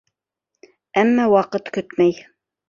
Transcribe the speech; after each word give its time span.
Әммә 1.01 1.27
ваҡыт 1.35 1.71
көтмәй. 1.77 2.17